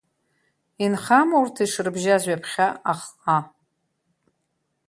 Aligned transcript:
Инхама 0.83 1.37
урҭ 1.41 1.55
ишрыбжьаз 1.65 2.23
ҩаԥхьа 2.27 2.67
ахҟа? 2.91 3.37